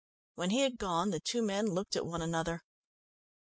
[0.33, 2.63] When he had gone the two men looked at one another.